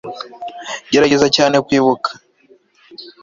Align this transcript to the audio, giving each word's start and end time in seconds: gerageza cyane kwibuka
gerageza 0.91 1.27
cyane 1.35 1.55
kwibuka 1.65 2.09